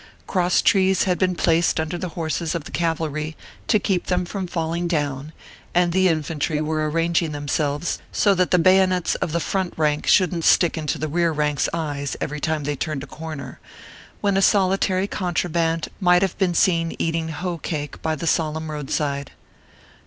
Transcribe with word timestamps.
Cross 0.25 0.63
trees 0.63 1.03
had 1.03 1.19
been 1.19 1.35
placed 1.35 1.79
under 1.79 1.95
the 1.95 2.09
horses 2.17 2.55
of 2.55 2.63
the 2.63 2.71
cavalry 2.71 3.37
to 3.67 3.77
keep 3.77 4.07
them 4.07 4.25
from 4.25 4.47
falling 4.47 4.87
down, 4.87 5.31
and 5.75 5.91
the 5.91 6.07
infantry 6.07 6.59
were 6.59 6.89
arranging 6.89 7.33
them 7.33 7.47
selves 7.47 7.99
so 8.11 8.33
that 8.33 8.49
the 8.49 8.57
bayonets 8.57 9.13
of 9.13 9.31
the 9.31 9.39
front 9.39 9.75
rank 9.77 10.07
shouldn 10.07 10.41
t 10.41 10.47
stick 10.47 10.75
into 10.75 10.97
the 10.97 11.07
rear 11.07 11.31
rank 11.31 11.59
s 11.59 11.69
eyes 11.71 12.17
every 12.19 12.39
time 12.39 12.63
they 12.63 12.75
turned 12.75 13.03
a 13.03 13.05
corner, 13.05 13.59
when 14.21 14.35
a 14.37 14.41
solitary 14.41 15.05
contraband 15.05 15.87
might 15.99 16.23
have 16.23 16.35
been 16.39 16.55
seen 16.55 16.95
eating 16.97 17.27
hoe 17.27 17.59
cake 17.59 18.01
by 18.01 18.15
the 18.15 18.25
solemn 18.25 18.71
road 18.71 18.89
side. 18.89 19.29